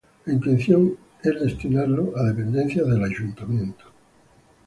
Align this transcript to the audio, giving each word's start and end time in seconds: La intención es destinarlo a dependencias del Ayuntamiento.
La 0.25 0.33
intención 0.33 0.95
es 1.23 1.39
destinarlo 1.41 2.13
a 2.17 2.23
dependencias 2.23 2.87
del 2.87 3.03
Ayuntamiento. 3.03 3.83